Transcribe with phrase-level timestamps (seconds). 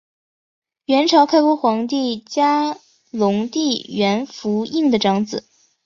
[0.87, 2.75] 阮朝开国皇帝嘉
[3.11, 5.45] 隆帝阮福映的长子。